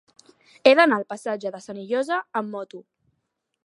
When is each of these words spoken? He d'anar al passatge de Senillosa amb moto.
He 0.69 0.73
d'anar 0.79 0.97
al 1.01 1.05
passatge 1.13 1.53
de 1.57 1.63
Senillosa 1.67 2.21
amb 2.43 2.55
moto. 2.59 2.87